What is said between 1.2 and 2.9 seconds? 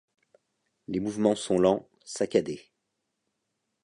sont lents, saccadés.